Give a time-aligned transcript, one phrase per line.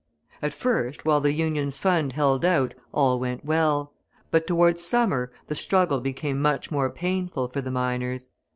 [0.41, 3.93] At first, while the Union's funds held out, all went well,
[4.31, 8.27] but towards summer the struggle became much more painful for the miners.